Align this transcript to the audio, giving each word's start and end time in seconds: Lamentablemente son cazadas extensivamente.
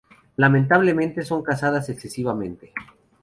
Lamentablemente 0.37 1.21
son 1.23 1.43
cazadas 1.43 1.87
extensivamente. 1.89 2.73